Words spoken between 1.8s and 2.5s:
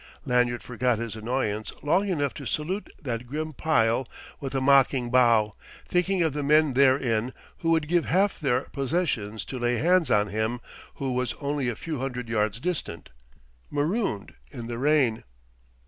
long enough to